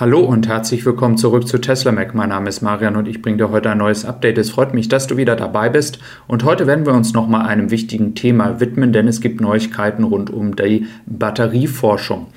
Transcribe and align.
Hallo 0.00 0.20
und 0.20 0.48
herzlich 0.48 0.86
willkommen 0.86 1.18
zurück 1.18 1.46
zu 1.46 1.58
Tesla 1.58 1.92
Mac. 1.92 2.14
Mein 2.14 2.30
Name 2.30 2.48
ist 2.48 2.62
Marian 2.62 2.96
und 2.96 3.06
ich 3.06 3.20
bringe 3.20 3.36
dir 3.36 3.50
heute 3.50 3.68
ein 3.68 3.76
neues 3.76 4.06
Update. 4.06 4.38
Es 4.38 4.48
freut 4.48 4.72
mich, 4.72 4.88
dass 4.88 5.06
du 5.06 5.18
wieder 5.18 5.36
dabei 5.36 5.68
bist. 5.68 5.98
Und 6.26 6.42
heute 6.42 6.66
werden 6.66 6.86
wir 6.86 6.94
uns 6.94 7.12
nochmal 7.12 7.44
einem 7.44 7.70
wichtigen 7.70 8.14
Thema 8.14 8.60
widmen, 8.60 8.94
denn 8.94 9.06
es 9.08 9.20
gibt 9.20 9.42
Neuigkeiten 9.42 10.04
rund 10.04 10.30
um 10.30 10.56
die 10.56 10.86
Batterieforschung. 11.04 12.28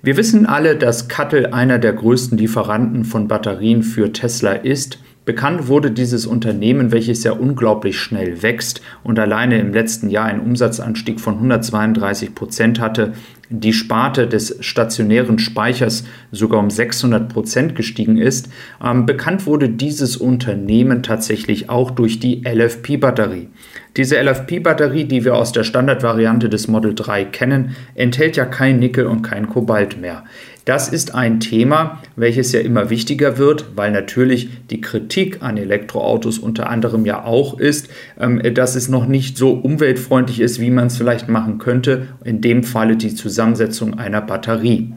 Wir 0.00 0.16
wissen 0.16 0.46
alle, 0.46 0.76
dass 0.76 1.10
Cuttle 1.10 1.52
einer 1.52 1.78
der 1.78 1.92
größten 1.92 2.38
Lieferanten 2.38 3.04
von 3.04 3.28
Batterien 3.28 3.82
für 3.82 4.10
Tesla 4.10 4.52
ist. 4.52 4.98
Bekannt 5.26 5.68
wurde 5.68 5.90
dieses 5.90 6.26
Unternehmen, 6.26 6.90
welches 6.90 7.22
ja 7.24 7.32
unglaublich 7.32 7.98
schnell 7.98 8.42
wächst 8.42 8.80
und 9.02 9.18
alleine 9.18 9.58
im 9.58 9.74
letzten 9.74 10.08
Jahr 10.08 10.24
einen 10.24 10.40
Umsatzanstieg 10.40 11.20
von 11.20 11.34
132 11.34 12.34
Prozent 12.34 12.80
hatte, 12.80 13.12
die 13.50 13.72
Sparte 13.72 14.26
des 14.26 14.56
stationären 14.60 15.38
Speichers 15.38 16.04
sogar 16.32 16.60
um 16.60 16.70
600 16.70 17.32
Prozent 17.32 17.74
gestiegen 17.74 18.16
ist. 18.16 18.48
Ähm, 18.82 19.06
bekannt 19.06 19.46
wurde 19.46 19.68
dieses 19.68 20.16
Unternehmen 20.16 21.02
tatsächlich 21.02 21.68
auch 21.68 21.90
durch 21.90 22.20
die 22.20 22.42
LFP-Batterie. 22.46 23.48
Diese 23.96 24.20
LFP-Batterie, 24.20 25.04
die 25.04 25.24
wir 25.24 25.36
aus 25.36 25.52
der 25.52 25.62
Standardvariante 25.62 26.48
des 26.48 26.66
Model 26.66 26.96
3 26.96 27.26
kennen, 27.26 27.76
enthält 27.94 28.36
ja 28.36 28.44
kein 28.44 28.80
Nickel 28.80 29.06
und 29.06 29.22
kein 29.22 29.48
Kobalt 29.48 30.00
mehr. 30.00 30.24
Das 30.64 30.88
ist 30.88 31.14
ein 31.14 31.40
Thema, 31.40 32.00
welches 32.16 32.52
ja 32.52 32.60
immer 32.60 32.88
wichtiger 32.88 33.36
wird, 33.36 33.66
weil 33.76 33.92
natürlich 33.92 34.48
die 34.70 34.80
Kritik 34.80 35.42
an 35.42 35.58
Elektroautos 35.58 36.38
unter 36.38 36.70
anderem 36.70 37.04
ja 37.04 37.24
auch 37.24 37.60
ist, 37.60 37.88
ähm, 38.18 38.40
dass 38.54 38.74
es 38.74 38.88
noch 38.88 39.06
nicht 39.06 39.36
so 39.36 39.52
umweltfreundlich 39.52 40.40
ist, 40.40 40.60
wie 40.60 40.70
man 40.70 40.86
es 40.86 40.96
vielleicht 40.96 41.28
machen 41.28 41.58
könnte. 41.58 42.08
In 42.24 42.40
dem 42.40 42.64
Falle 42.64 42.96
die 42.96 43.14
Zusammensetzung 43.14 43.98
einer 43.98 44.22
Batterie. 44.22 44.94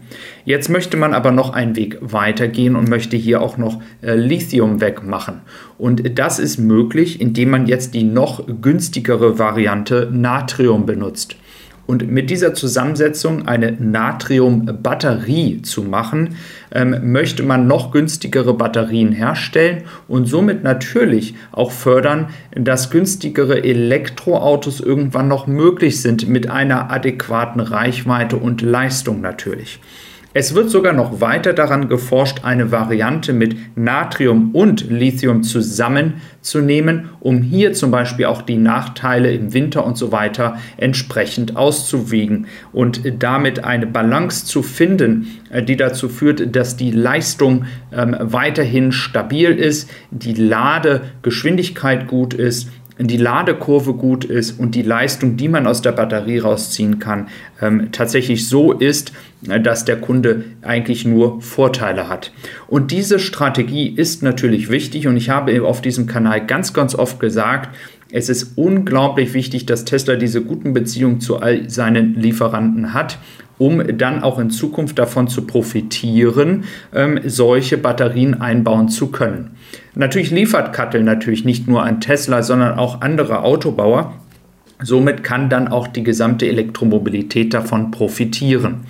Jetzt 0.47 0.69
möchte 0.69 0.95
man 0.95 1.13
aber 1.13 1.33
noch 1.33 1.51
einen 1.51 1.75
Weg 1.75 1.97
weitergehen 1.99 2.77
und 2.77 2.87
möchte 2.87 3.17
hier 3.17 3.41
auch 3.41 3.57
noch 3.57 3.81
äh, 4.01 4.15
Lithium 4.15 4.79
wegmachen. 4.79 5.41
Und 5.77 6.17
das 6.17 6.39
ist 6.39 6.57
möglich, 6.57 7.19
indem 7.19 7.49
man 7.49 7.67
jetzt 7.67 7.93
die 7.93 8.05
noch 8.05 8.47
günstigere 8.61 9.39
Variante 9.39 10.07
Natrium 10.09 10.85
benutzt. 10.85 11.35
Und 11.85 12.09
mit 12.09 12.29
dieser 12.29 12.53
Zusammensetzung 12.53 13.45
eine 13.45 13.73
Natriumbatterie 13.73 15.63
zu 15.63 15.83
machen, 15.83 16.37
ähm, 16.71 17.11
möchte 17.11 17.43
man 17.43 17.67
noch 17.67 17.91
günstigere 17.91 18.53
Batterien 18.53 19.11
herstellen 19.11 19.83
und 20.07 20.27
somit 20.29 20.63
natürlich 20.63 21.35
auch 21.51 21.71
fördern, 21.71 22.29
dass 22.55 22.89
günstigere 22.89 23.65
Elektroautos 23.65 24.79
irgendwann 24.79 25.27
noch 25.27 25.45
möglich 25.45 26.01
sind 26.01 26.29
mit 26.29 26.49
einer 26.49 26.89
adäquaten 26.89 27.59
Reichweite 27.59 28.37
und 28.37 28.61
Leistung 28.61 29.19
natürlich. 29.19 29.81
Es 30.39 30.53
wird 30.53 30.69
sogar 30.69 30.93
noch 30.93 31.19
weiter 31.19 31.51
daran 31.51 31.89
geforscht, 31.89 32.41
eine 32.43 32.71
Variante 32.71 33.33
mit 33.33 33.55
Natrium 33.75 34.53
und 34.53 34.87
Lithium 34.87 35.41
zusammenzunehmen, 35.41 37.09
um 37.21 37.41
hier 37.41 37.73
zum 37.73 37.89
Beispiel 37.89 38.27
auch 38.27 38.43
die 38.43 38.57
Nachteile 38.57 39.31
im 39.31 39.55
Winter 39.55 39.83
und 39.83 39.97
so 39.97 40.11
weiter 40.11 40.59
entsprechend 40.77 41.55
auszuwiegen 41.55 42.45
und 42.71 43.01
damit 43.17 43.63
eine 43.63 43.87
Balance 43.87 44.45
zu 44.45 44.61
finden, 44.61 45.25
äh, 45.49 45.63
die 45.63 45.75
dazu 45.75 46.07
führt, 46.07 46.55
dass 46.55 46.77
die 46.77 46.91
Leistung 46.91 47.65
ähm, 47.91 48.15
weiterhin 48.19 48.91
stabil 48.91 49.49
ist, 49.49 49.89
die 50.11 50.35
Ladegeschwindigkeit 50.35 52.05
gut 52.05 52.35
ist 52.35 52.69
die 52.99 53.17
Ladekurve 53.17 53.93
gut 53.93 54.25
ist 54.25 54.59
und 54.59 54.73
die 54.73 54.81
Leistung, 54.81 55.37
die 55.37 55.47
man 55.47 55.67
aus 55.67 55.81
der 55.81 55.91
Batterie 55.91 56.39
rausziehen 56.39 56.99
kann, 56.99 57.27
ähm, 57.61 57.89
tatsächlich 57.91 58.47
so 58.47 58.73
ist, 58.73 59.11
äh, 59.47 59.59
dass 59.59 59.85
der 59.85 60.01
Kunde 60.01 60.45
eigentlich 60.63 61.05
nur 61.05 61.41
Vorteile 61.41 62.09
hat. 62.09 62.31
Und 62.67 62.91
diese 62.91 63.19
Strategie 63.19 63.87
ist 63.87 64.23
natürlich 64.23 64.69
wichtig 64.69 65.07
und 65.07 65.17
ich 65.17 65.29
habe 65.29 65.61
auf 65.63 65.81
diesem 65.81 66.07
Kanal 66.07 66.45
ganz, 66.45 66.73
ganz 66.73 66.95
oft 66.95 67.19
gesagt, 67.19 67.69
es 68.11 68.29
ist 68.29 68.53
unglaublich 68.57 69.33
wichtig, 69.33 69.65
dass 69.65 69.85
Tesla 69.85 70.15
diese 70.15 70.41
guten 70.41 70.73
Beziehungen 70.73 71.19
zu 71.19 71.37
all 71.39 71.69
seinen 71.69 72.15
Lieferanten 72.15 72.93
hat 72.93 73.19
um 73.57 73.97
dann 73.97 74.23
auch 74.23 74.39
in 74.39 74.49
Zukunft 74.49 74.99
davon 74.99 75.27
zu 75.27 75.45
profitieren, 75.45 76.65
ähm, 76.93 77.19
solche 77.25 77.77
Batterien 77.77 78.39
einbauen 78.39 78.89
zu 78.89 79.07
können. 79.07 79.51
Natürlich 79.95 80.31
liefert 80.31 80.73
Cuttle 80.73 81.03
natürlich 81.03 81.43
nicht 81.43 81.67
nur 81.67 81.83
an 81.83 82.01
Tesla, 82.01 82.43
sondern 82.43 82.77
auch 82.77 83.01
andere 83.01 83.43
Autobauer. 83.43 84.13
Somit 84.81 85.23
kann 85.23 85.49
dann 85.49 85.67
auch 85.67 85.87
die 85.87 86.03
gesamte 86.03 86.47
Elektromobilität 86.47 87.53
davon 87.53 87.89
profitieren. 87.89 88.85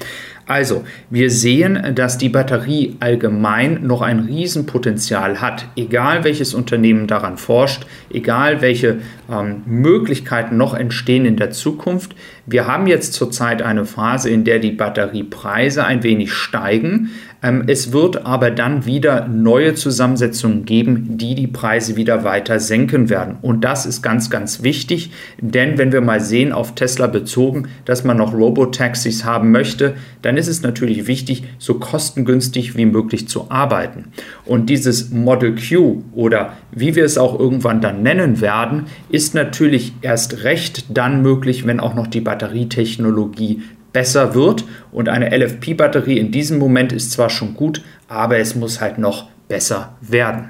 Also, 0.47 0.85
wir 1.09 1.29
sehen, 1.29 1.93
dass 1.93 2.17
die 2.17 2.29
Batterie 2.29 2.95
allgemein 3.01 3.85
noch 3.85 4.01
ein 4.01 4.21
Riesenpotenzial 4.21 5.41
hat. 5.41 5.65
Egal 5.75 6.23
welches 6.23 6.53
Unternehmen 6.53 7.05
daran 7.05 7.37
forscht, 7.37 7.85
egal 8.09 8.61
welche 8.61 8.99
ähm, 9.29 9.63
Möglichkeiten 9.65 10.55
noch 10.55 10.73
entstehen 10.73 11.25
in 11.25 11.35
der 11.35 11.51
Zukunft. 11.51 12.15
Wir 12.45 12.65
haben 12.65 12.87
jetzt 12.87 13.11
zurzeit 13.11 13.61
eine 13.61 13.83
Phase, 13.85 14.29
in 14.29 14.45
der 14.45 14.59
die 14.59 14.71
Batteriepreise 14.71 15.83
ein 15.83 16.03
wenig 16.03 16.31
steigen. 16.31 17.11
Ähm, 17.43 17.63
es 17.67 17.91
wird 17.91 18.25
aber 18.25 18.51
dann 18.51 18.85
wieder 18.85 19.27
neue 19.27 19.75
Zusammensetzungen 19.75 20.65
geben, 20.65 21.17
die 21.17 21.35
die 21.35 21.47
Preise 21.47 21.95
wieder 21.95 22.23
weiter 22.23 22.59
senken 22.59 23.09
werden. 23.09 23.37
Und 23.41 23.63
das 23.63 23.85
ist 23.85 24.01
ganz, 24.01 24.29
ganz 24.29 24.63
wichtig, 24.63 25.11
denn 25.39 25.77
wenn 25.77 25.91
wir 25.91 26.01
mal 26.01 26.19
sehen, 26.19 26.51
auf 26.51 26.75
Tesla 26.75 27.07
bezogen, 27.07 27.67
dass 27.85 28.03
man 28.03 28.17
noch 28.17 28.33
Robotaxis 28.33 29.23
haben 29.23 29.51
möchte, 29.51 29.95
dann 30.21 30.37
ist 30.37 30.47
es 30.47 30.61
natürlich 30.61 31.07
wichtig, 31.07 31.43
so 31.59 31.75
kostengünstig 31.75 32.75
wie 32.75 32.85
möglich 32.85 33.27
zu 33.27 33.51
arbeiten. 33.51 34.05
Und 34.45 34.69
dieses 34.69 35.11
Model 35.11 35.55
Q 35.55 36.03
oder 36.13 36.53
wie 36.71 36.95
wir 36.95 37.05
es 37.05 37.17
auch 37.17 37.39
irgendwann 37.39 37.81
dann 37.81 38.01
nennen 38.01 38.41
werden, 38.41 38.85
ist 39.09 39.35
natürlich 39.35 39.93
erst 40.01 40.43
recht 40.43 40.85
dann 40.89 41.21
möglich, 41.21 41.65
wenn 41.65 41.79
auch 41.79 41.93
noch 41.93 42.07
die 42.07 42.21
Batterietechnologie 42.21 43.61
besser 43.97 44.35
wird. 44.35 44.63
Und 44.91 45.09
eine 45.09 45.35
LFP-Batterie 45.35 46.19
in 46.19 46.29
diesem 46.31 46.59
Moment 46.59 46.93
ist 46.93 47.11
zwar 47.13 47.31
schon 47.31 47.55
gut, 47.55 47.81
aber 48.07 48.37
es 48.37 48.53
muss 48.53 48.79
halt 48.79 48.99
noch 48.99 49.27
besser 49.47 49.97
werden. 50.01 50.49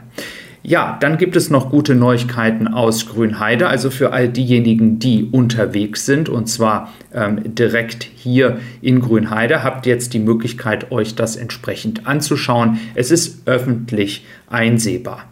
Ja, 0.64 0.98
dann 1.00 1.18
gibt 1.18 1.38
es 1.38 1.50
noch 1.50 1.70
gute 1.70 1.96
Neuigkeiten 1.96 2.68
aus 2.68 3.08
Grünheide, 3.08 3.70
also 3.70 3.90
für 3.90 4.12
all 4.12 4.28
diejenigen, 4.28 5.00
die 5.00 5.24
unterwegs 5.32 6.06
sind 6.06 6.28
und 6.28 6.50
zwar 6.50 6.92
ähm, 7.14 7.56
direkt 7.56 8.04
hier 8.04 8.58
in 8.82 9.00
Grünheide, 9.00 9.64
habt 9.64 9.86
jetzt 9.86 10.14
die 10.14 10.20
Möglichkeit, 10.20 10.92
euch 10.92 11.16
das 11.16 11.38
entsprechend 11.38 12.06
anzuschauen. 12.06 12.80
Es 12.96 13.12
ist 13.12 13.44
öffentlich 13.48 14.26
einsehbar. 14.50 15.24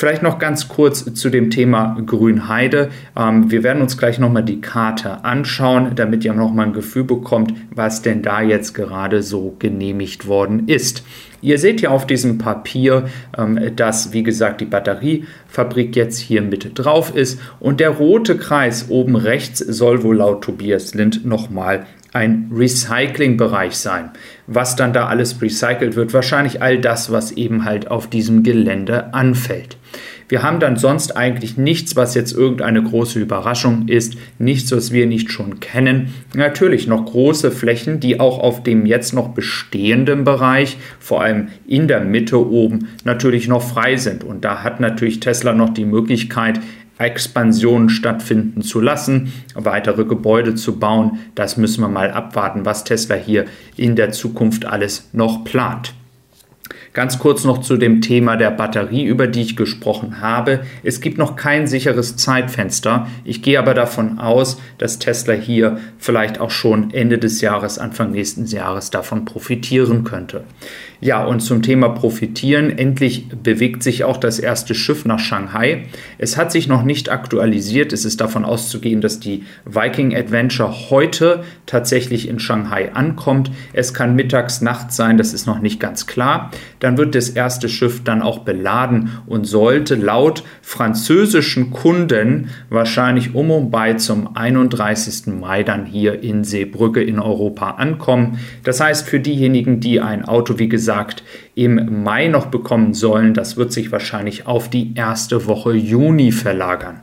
Vielleicht 0.00 0.22
noch 0.22 0.38
ganz 0.38 0.68
kurz 0.68 1.12
zu 1.12 1.28
dem 1.28 1.50
Thema 1.50 2.00
Grünheide. 2.06 2.88
Ähm, 3.14 3.50
wir 3.50 3.62
werden 3.62 3.82
uns 3.82 3.98
gleich 3.98 4.18
nochmal 4.18 4.42
die 4.42 4.62
Karte 4.62 5.26
anschauen, 5.26 5.94
damit 5.94 6.24
ihr 6.24 6.32
nochmal 6.32 6.68
ein 6.68 6.72
Gefühl 6.72 7.04
bekommt, 7.04 7.52
was 7.74 8.00
denn 8.00 8.22
da 8.22 8.40
jetzt 8.40 8.72
gerade 8.72 9.22
so 9.22 9.56
genehmigt 9.58 10.26
worden 10.26 10.68
ist. 10.68 11.04
Ihr 11.42 11.58
seht 11.58 11.82
ja 11.82 11.90
auf 11.90 12.06
diesem 12.06 12.38
Papier, 12.38 13.10
ähm, 13.36 13.60
dass, 13.76 14.14
wie 14.14 14.22
gesagt, 14.22 14.62
die 14.62 14.64
Batteriefabrik 14.64 15.94
jetzt 15.94 16.18
hier 16.18 16.40
mit 16.40 16.78
drauf 16.78 17.14
ist 17.14 17.38
und 17.58 17.78
der 17.78 17.90
rote 17.90 18.38
Kreis 18.38 18.86
oben 18.88 19.16
rechts 19.16 19.58
soll 19.58 20.02
wohl 20.02 20.16
laut 20.16 20.42
Tobias 20.42 20.94
Lind 20.94 21.26
nochmal 21.26 21.84
ein 22.12 22.50
Recyclingbereich 22.54 23.76
sein. 23.76 24.10
Was 24.46 24.76
dann 24.76 24.92
da 24.92 25.06
alles 25.06 25.40
recycelt 25.40 25.96
wird, 25.96 26.12
wahrscheinlich 26.12 26.62
all 26.62 26.78
das, 26.78 27.12
was 27.12 27.32
eben 27.32 27.64
halt 27.64 27.90
auf 27.90 28.08
diesem 28.08 28.42
Gelände 28.42 29.14
anfällt. 29.14 29.76
Wir 30.30 30.44
haben 30.44 30.60
dann 30.60 30.76
sonst 30.76 31.16
eigentlich 31.16 31.56
nichts, 31.56 31.96
was 31.96 32.14
jetzt 32.14 32.30
irgendeine 32.30 32.84
große 32.84 33.18
Überraschung 33.18 33.88
ist, 33.88 34.14
nichts, 34.38 34.70
was 34.70 34.92
wir 34.92 35.06
nicht 35.06 35.32
schon 35.32 35.58
kennen. 35.58 36.14
Natürlich 36.34 36.86
noch 36.86 37.04
große 37.04 37.50
Flächen, 37.50 37.98
die 37.98 38.20
auch 38.20 38.38
auf 38.38 38.62
dem 38.62 38.86
jetzt 38.86 39.12
noch 39.12 39.30
bestehenden 39.30 40.22
Bereich, 40.22 40.76
vor 41.00 41.20
allem 41.20 41.48
in 41.66 41.88
der 41.88 42.02
Mitte 42.02 42.48
oben, 42.48 42.86
natürlich 43.02 43.48
noch 43.48 43.62
frei 43.62 43.96
sind. 43.96 44.22
Und 44.22 44.44
da 44.44 44.62
hat 44.62 44.78
natürlich 44.78 45.18
Tesla 45.18 45.52
noch 45.52 45.70
die 45.70 45.84
Möglichkeit, 45.84 46.60
Expansionen 47.00 47.88
stattfinden 47.88 48.62
zu 48.62 48.80
lassen, 48.80 49.32
weitere 49.54 50.04
Gebäude 50.04 50.54
zu 50.54 50.78
bauen. 50.78 51.18
Das 51.34 51.56
müssen 51.56 51.82
wir 51.82 51.88
mal 51.88 52.10
abwarten, 52.10 52.64
was 52.64 52.84
Tesla 52.84 53.16
hier 53.16 53.46
in 53.76 53.96
der 53.96 54.12
Zukunft 54.12 54.66
alles 54.66 55.08
noch 55.12 55.44
plant. 55.44 55.94
Ganz 56.92 57.20
kurz 57.20 57.44
noch 57.44 57.58
zu 57.58 57.76
dem 57.76 58.00
Thema 58.00 58.36
der 58.36 58.50
Batterie, 58.50 59.04
über 59.04 59.28
die 59.28 59.42
ich 59.42 59.56
gesprochen 59.56 60.20
habe. 60.20 60.60
Es 60.82 61.00
gibt 61.00 61.18
noch 61.18 61.36
kein 61.36 61.68
sicheres 61.68 62.16
Zeitfenster. 62.16 63.06
Ich 63.24 63.42
gehe 63.42 63.60
aber 63.60 63.74
davon 63.74 64.18
aus, 64.18 64.60
dass 64.78 64.98
Tesla 64.98 65.34
hier 65.34 65.78
vielleicht 65.98 66.40
auch 66.40 66.50
schon 66.50 66.92
Ende 66.92 67.18
des 67.18 67.40
Jahres, 67.42 67.78
Anfang 67.78 68.10
nächsten 68.10 68.44
Jahres 68.44 68.90
davon 68.90 69.24
profitieren 69.24 70.02
könnte. 70.02 70.42
Ja, 71.02 71.24
und 71.24 71.40
zum 71.40 71.62
Thema 71.62 71.88
Profitieren. 71.88 72.76
Endlich 72.76 73.26
bewegt 73.42 73.82
sich 73.82 74.04
auch 74.04 74.18
das 74.18 74.38
erste 74.38 74.74
Schiff 74.74 75.06
nach 75.06 75.18
Shanghai. 75.18 75.86
Es 76.18 76.36
hat 76.36 76.52
sich 76.52 76.68
noch 76.68 76.82
nicht 76.82 77.08
aktualisiert. 77.08 77.94
Es 77.94 78.04
ist 78.04 78.20
davon 78.20 78.44
auszugehen, 78.44 79.00
dass 79.00 79.18
die 79.18 79.44
Viking 79.64 80.14
Adventure 80.14 80.90
heute 80.90 81.42
tatsächlich 81.64 82.28
in 82.28 82.38
Shanghai 82.38 82.92
ankommt. 82.92 83.50
Es 83.72 83.94
kann 83.94 84.14
mittags, 84.14 84.60
nachts 84.60 84.96
sein, 84.96 85.16
das 85.16 85.32
ist 85.32 85.46
noch 85.46 85.60
nicht 85.60 85.80
ganz 85.80 86.06
klar. 86.06 86.50
Dann 86.80 86.98
wird 86.98 87.14
das 87.14 87.30
erste 87.30 87.70
Schiff 87.70 88.04
dann 88.04 88.20
auch 88.20 88.40
beladen 88.40 89.10
und 89.26 89.46
sollte 89.46 89.94
laut 89.94 90.44
französischen 90.60 91.70
Kunden 91.70 92.50
wahrscheinlich 92.68 93.34
um 93.34 93.50
und 93.50 93.70
bei 93.70 93.94
zum 93.94 94.36
31. 94.36 95.28
Mai 95.28 95.62
dann 95.62 95.86
hier 95.86 96.22
in 96.22 96.44
Seebrücke 96.44 97.02
in 97.02 97.18
Europa 97.18 97.70
ankommen. 97.72 98.38
Das 98.64 98.80
heißt, 98.80 99.08
für 99.08 99.20
diejenigen, 99.20 99.80
die 99.80 100.00
ein 100.00 100.26
Auto, 100.26 100.58
wie 100.58 100.68
gesagt, 100.68 100.89
gesagt, 100.90 101.22
im 101.54 102.02
Mai 102.02 102.26
noch 102.26 102.46
bekommen 102.46 102.94
sollen. 102.94 103.32
Das 103.32 103.56
wird 103.56 103.72
sich 103.72 103.92
wahrscheinlich 103.92 104.48
auf 104.48 104.68
die 104.68 104.92
erste 104.96 105.46
Woche 105.46 105.72
Juni 105.72 106.32
verlagern. 106.32 107.02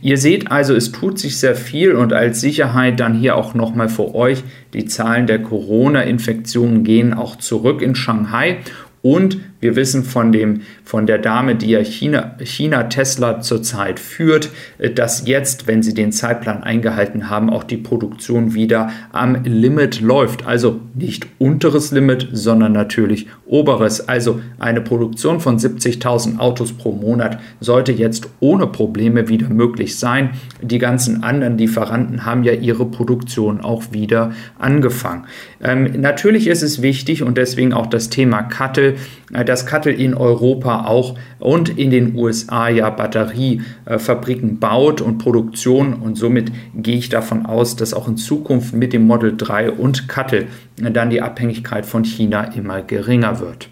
Ihr 0.00 0.16
seht 0.16 0.50
also, 0.52 0.74
es 0.74 0.92
tut 0.92 1.18
sich 1.18 1.38
sehr 1.38 1.56
viel 1.56 1.92
und 1.92 2.12
als 2.12 2.40
Sicherheit 2.40 3.00
dann 3.00 3.14
hier 3.14 3.36
auch 3.36 3.54
nochmal 3.54 3.88
für 3.88 4.14
euch, 4.14 4.44
die 4.74 4.84
Zahlen 4.84 5.26
der 5.26 5.40
Corona-Infektionen 5.40 6.84
gehen 6.84 7.14
auch 7.14 7.36
zurück 7.36 7.82
in 7.82 7.96
Shanghai 7.96 8.58
und 9.02 9.38
wir 9.60 9.76
wissen 9.76 10.04
von, 10.04 10.32
dem, 10.32 10.62
von 10.84 11.06
der 11.06 11.18
Dame, 11.18 11.54
die 11.54 11.70
ja 11.70 11.80
China, 11.80 12.36
China 12.42 12.84
Tesla 12.84 13.40
zurzeit 13.40 13.98
führt, 13.98 14.50
äh, 14.78 14.90
dass 14.90 15.26
jetzt, 15.26 15.66
wenn 15.66 15.82
sie 15.82 15.94
den 15.94 16.12
Zeitplan 16.12 16.62
eingehalten 16.62 17.30
haben, 17.30 17.50
auch 17.50 17.64
die 17.64 17.76
Produktion 17.76 18.54
wieder 18.54 18.90
am 19.12 19.42
Limit 19.44 20.00
läuft. 20.00 20.46
Also 20.46 20.80
nicht 20.94 21.26
unteres 21.38 21.90
Limit, 21.90 22.28
sondern 22.32 22.72
natürlich 22.72 23.26
oberes. 23.46 24.08
Also 24.08 24.40
eine 24.58 24.80
Produktion 24.80 25.40
von 25.40 25.58
70.000 25.58 26.38
Autos 26.38 26.72
pro 26.72 26.92
Monat 26.92 27.38
sollte 27.60 27.92
jetzt 27.92 28.28
ohne 28.40 28.66
Probleme 28.66 29.28
wieder 29.28 29.48
möglich 29.48 29.98
sein. 29.98 30.30
Die 30.60 30.78
ganzen 30.78 31.22
anderen 31.22 31.58
Lieferanten 31.58 32.24
haben 32.24 32.44
ja 32.44 32.52
ihre 32.52 32.86
Produktion 32.86 33.60
auch 33.60 33.92
wieder 33.92 34.32
angefangen. 34.58 35.24
Ähm, 35.62 36.00
natürlich 36.00 36.46
ist 36.46 36.62
es 36.62 36.82
wichtig 36.82 37.22
und 37.22 37.38
deswegen 37.38 37.72
auch 37.72 37.86
das 37.86 38.10
Thema 38.10 38.42
Kattel, 38.42 38.96
dass 39.30 39.66
Kattel 39.66 39.92
in 39.92 40.14
Europa 40.14 40.86
auch 40.86 41.16
und 41.38 41.68
in 41.78 41.90
den 41.90 42.14
USA 42.14 42.68
ja 42.68 42.90
Batteriefabriken 42.90 44.60
baut 44.60 45.00
und 45.00 45.18
Produktion 45.18 45.94
und 45.94 46.16
somit 46.16 46.52
gehe 46.74 46.96
ich 46.96 47.08
davon 47.08 47.44
aus, 47.44 47.74
dass 47.76 47.92
auch 47.92 48.06
in 48.06 48.16
Zukunft 48.16 48.74
mit 48.74 48.92
dem 48.92 49.06
Model 49.06 49.36
3 49.36 49.72
und 49.72 50.08
Kattel 50.08 50.46
dann 50.76 51.10
die 51.10 51.22
Abhängigkeit 51.22 51.86
von 51.86 52.04
China 52.04 52.44
immer 52.54 52.82
geringer 52.82 53.40
wird. 53.40 53.68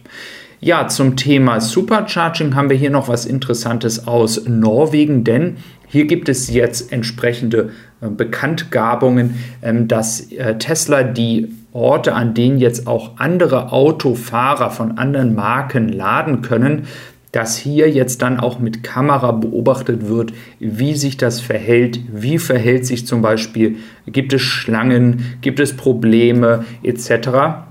Ja, 0.60 0.88
zum 0.88 1.16
Thema 1.16 1.60
Supercharging 1.60 2.54
haben 2.54 2.70
wir 2.70 2.76
hier 2.76 2.90
noch 2.90 3.06
was 3.06 3.26
Interessantes 3.26 4.06
aus 4.08 4.48
Norwegen, 4.48 5.22
denn 5.22 5.58
hier 5.86 6.06
gibt 6.06 6.28
es 6.28 6.50
jetzt 6.50 6.90
entsprechende 6.90 7.70
äh, 8.00 8.08
Bekanntgabungen, 8.08 9.34
ähm, 9.62 9.88
dass 9.88 10.32
äh, 10.32 10.56
Tesla 10.56 11.02
die 11.02 11.50
Orte, 11.74 12.14
an 12.14 12.34
denen 12.34 12.58
jetzt 12.58 12.86
auch 12.86 13.18
andere 13.18 13.72
Autofahrer 13.72 14.70
von 14.70 14.96
anderen 14.96 15.34
Marken 15.34 15.88
laden 15.88 16.40
können, 16.40 16.86
dass 17.32 17.58
hier 17.58 17.90
jetzt 17.90 18.22
dann 18.22 18.38
auch 18.38 18.60
mit 18.60 18.84
Kamera 18.84 19.32
beobachtet 19.32 20.08
wird, 20.08 20.32
wie 20.60 20.94
sich 20.94 21.16
das 21.16 21.40
verhält, 21.40 21.98
wie 22.12 22.38
verhält 22.38 22.86
sich 22.86 23.08
zum 23.08 23.22
Beispiel, 23.22 23.78
gibt 24.06 24.32
es 24.32 24.42
Schlangen, 24.42 25.36
gibt 25.40 25.58
es 25.58 25.76
Probleme 25.76 26.64
etc. 26.84 27.66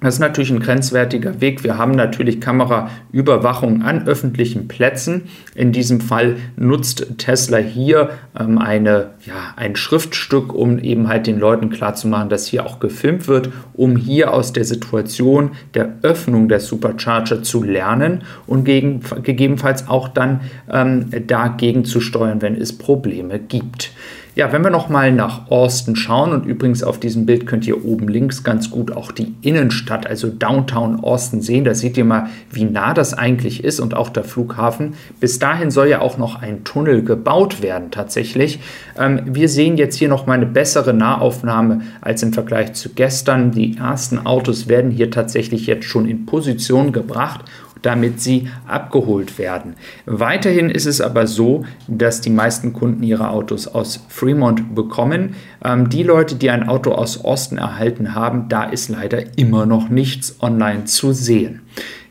Das 0.00 0.14
ist 0.14 0.20
natürlich 0.20 0.50
ein 0.52 0.60
grenzwertiger 0.60 1.40
Weg. 1.40 1.64
Wir 1.64 1.76
haben 1.76 1.90
natürlich 1.90 2.40
Kameraüberwachung 2.40 3.82
an 3.82 4.06
öffentlichen 4.06 4.68
Plätzen. 4.68 5.22
In 5.56 5.72
diesem 5.72 6.00
Fall 6.00 6.36
nutzt 6.56 7.18
Tesla 7.18 7.58
hier 7.58 8.10
ähm, 8.38 8.58
eine, 8.58 9.10
ja, 9.26 9.54
ein 9.56 9.74
Schriftstück, 9.74 10.54
um 10.54 10.78
eben 10.78 11.08
halt 11.08 11.26
den 11.26 11.40
Leuten 11.40 11.70
klarzumachen, 11.70 12.28
dass 12.28 12.46
hier 12.46 12.64
auch 12.64 12.78
gefilmt 12.78 13.26
wird, 13.26 13.50
um 13.74 13.96
hier 13.96 14.32
aus 14.32 14.52
der 14.52 14.64
Situation 14.64 15.50
der 15.74 15.94
Öffnung 16.02 16.48
der 16.48 16.60
Supercharger 16.60 17.42
zu 17.42 17.64
lernen 17.64 18.22
und 18.46 18.62
gegen, 18.62 19.00
gegebenenfalls 19.24 19.88
auch 19.88 20.06
dann 20.06 20.42
ähm, 20.70 21.10
dagegen 21.26 21.84
zu 21.84 22.00
steuern, 22.00 22.40
wenn 22.40 22.54
es 22.54 22.78
Probleme 22.78 23.40
gibt. 23.40 23.90
Ja, 24.38 24.52
wenn 24.52 24.62
wir 24.62 24.70
nochmal 24.70 25.10
nach 25.10 25.50
Austin 25.50 25.96
schauen 25.96 26.30
und 26.30 26.46
übrigens 26.46 26.84
auf 26.84 27.00
diesem 27.00 27.26
Bild 27.26 27.44
könnt 27.44 27.66
ihr 27.66 27.84
oben 27.84 28.06
links 28.06 28.44
ganz 28.44 28.70
gut 28.70 28.92
auch 28.92 29.10
die 29.10 29.34
Innenstadt, 29.42 30.06
also 30.06 30.28
Downtown 30.28 31.02
Austin 31.02 31.42
sehen. 31.42 31.64
Da 31.64 31.74
seht 31.74 31.96
ihr 31.96 32.04
mal, 32.04 32.28
wie 32.52 32.62
nah 32.62 32.94
das 32.94 33.14
eigentlich 33.14 33.64
ist 33.64 33.80
und 33.80 33.94
auch 33.94 34.10
der 34.10 34.22
Flughafen. 34.22 34.94
Bis 35.18 35.40
dahin 35.40 35.72
soll 35.72 35.88
ja 35.88 36.00
auch 36.02 36.18
noch 36.18 36.40
ein 36.40 36.62
Tunnel 36.62 37.02
gebaut 37.02 37.64
werden 37.64 37.90
tatsächlich. 37.90 38.60
Ähm, 38.96 39.22
wir 39.24 39.48
sehen 39.48 39.76
jetzt 39.76 39.96
hier 39.96 40.08
nochmal 40.08 40.36
eine 40.36 40.46
bessere 40.46 40.94
Nahaufnahme 40.94 41.80
als 42.00 42.22
im 42.22 42.32
Vergleich 42.32 42.74
zu 42.74 42.90
gestern. 42.90 43.50
Die 43.50 43.76
ersten 43.76 44.24
Autos 44.24 44.68
werden 44.68 44.92
hier 44.92 45.10
tatsächlich 45.10 45.66
jetzt 45.66 45.86
schon 45.86 46.08
in 46.08 46.26
Position 46.26 46.92
gebracht 46.92 47.44
damit 47.82 48.20
sie 48.20 48.48
abgeholt 48.66 49.38
werden. 49.38 49.74
Weiterhin 50.06 50.70
ist 50.70 50.86
es 50.86 51.00
aber 51.00 51.26
so, 51.26 51.64
dass 51.86 52.20
die 52.20 52.30
meisten 52.30 52.72
Kunden 52.72 53.02
ihre 53.02 53.30
Autos 53.30 53.66
aus 53.66 54.04
Fremont 54.08 54.74
bekommen. 54.74 55.34
Ähm, 55.64 55.88
die 55.88 56.02
Leute, 56.02 56.36
die 56.36 56.50
ein 56.50 56.68
Auto 56.68 56.92
aus 56.92 57.24
Osten 57.24 57.58
erhalten 57.58 58.14
haben, 58.14 58.48
da 58.48 58.64
ist 58.64 58.88
leider 58.88 59.36
immer 59.36 59.66
noch 59.66 59.88
nichts 59.88 60.36
online 60.40 60.84
zu 60.84 61.12
sehen. 61.12 61.62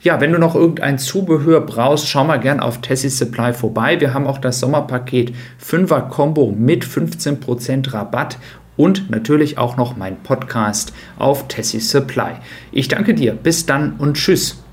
Ja, 0.01 0.21
wenn 0.21 0.31
du 0.31 0.39
noch 0.39 0.55
irgendein 0.55 0.99
Zubehör 0.99 1.61
brauchst, 1.61 2.07
schau 2.07 2.23
mal 2.23 2.39
gern 2.39 2.59
auf 2.59 2.81
Tessie 2.81 3.09
Supply 3.09 3.53
vorbei. 3.53 3.99
Wir 3.99 4.13
haben 4.13 4.27
auch 4.27 4.37
das 4.37 4.59
Sommerpaket 4.59 5.33
5er 5.61 6.07
Combo 6.09 6.53
mit 6.57 6.85
15% 6.85 7.93
Rabatt 7.93 8.37
und 8.77 9.09
natürlich 9.09 9.57
auch 9.57 9.75
noch 9.75 9.97
mein 9.97 10.17
Podcast 10.23 10.93
auf 11.17 11.47
Tessie 11.47 11.79
Supply. 11.79 12.33
Ich 12.71 12.87
danke 12.87 13.15
dir. 13.15 13.33
Bis 13.33 13.65
dann 13.65 13.93
und 13.97 14.15
tschüss. 14.15 14.63